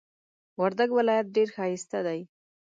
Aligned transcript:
وردک 0.59 0.89
ولایت 0.99 1.27
ډیر 1.35 1.47
ښایسته 1.55 1.99
دی. 2.07 2.19